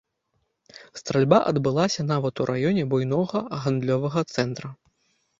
[0.99, 4.73] Стральба адбылася нават у раёне буйнога гандлёвага цэнтра.